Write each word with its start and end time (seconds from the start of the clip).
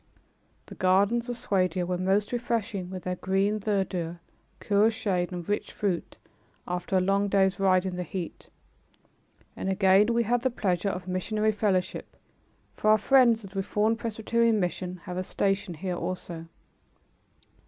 The 0.65 0.73
gardens 0.73 1.29
of 1.29 1.37
Swadia 1.37 1.85
were 1.85 1.95
most 1.95 2.31
refreshing 2.31 2.89
with 2.89 3.03
their 3.03 3.17
green 3.17 3.59
verdure, 3.59 4.19
cool 4.59 4.89
shade 4.89 5.31
and 5.31 5.47
rich 5.47 5.71
fruit, 5.71 6.17
after 6.67 6.97
a 6.97 6.99
long 6.99 7.27
day's 7.27 7.59
ride 7.59 7.85
in 7.85 7.97
the 7.97 8.01
heat, 8.01 8.49
and 9.55 9.69
again 9.69 10.11
we 10.11 10.23
had 10.23 10.41
the 10.41 10.49
pleasure 10.49 10.89
of 10.89 11.07
missionary 11.07 11.51
fellowship, 11.51 12.17
for 12.73 12.89
our 12.89 12.97
friends 12.97 13.43
of 13.43 13.51
the 13.51 13.57
Reformed 13.57 13.99
Presbyterian 13.99 14.59
mission 14.59 15.01
have 15.03 15.17
a 15.17 15.23
station 15.23 15.75
here 15.75 15.97
also. 15.97 16.47